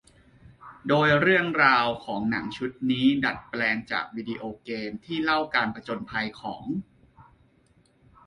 [0.87, 6.65] โดยเรื่องราวของหนังชุดนี้ดัดแปลงจากวิดีโอเกมที่เล่าการผจญภัยของ